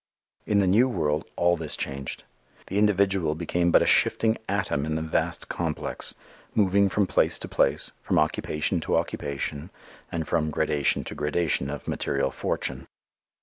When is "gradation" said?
10.49-11.03, 11.13-11.69